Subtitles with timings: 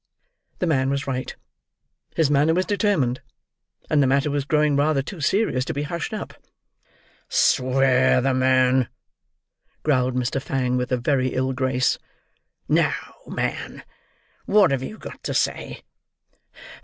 [0.57, 1.35] The man was right.
[2.15, 3.21] His manner was determined;
[3.87, 6.33] and the matter was growing rather too serious to be hushed up.
[7.29, 8.89] "Swear the man,"
[9.83, 10.41] growled Mr.
[10.41, 11.99] Fang, with a very ill grace.
[12.67, 12.95] "Now,
[13.27, 13.83] man,
[14.47, 15.83] what have you got to say?"